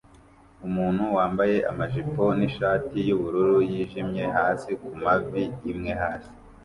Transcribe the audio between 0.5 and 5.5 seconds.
Umuntu wambaye amajipo nishati yubururu yijimye hasi kumavi